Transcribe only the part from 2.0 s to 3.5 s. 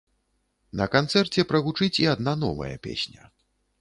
і адна новая песня.